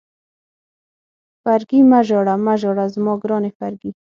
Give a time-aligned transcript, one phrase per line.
[1.41, 3.91] فرګي مه ژاړه، مه ژاړه زما ګرانې فرګي.